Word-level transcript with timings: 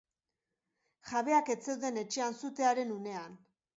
Jabeak 1.11 1.51
ez 1.55 1.59
zeuden 1.67 2.01
etxean 2.05 2.39
sutearen 2.41 2.95
unean. 2.97 3.41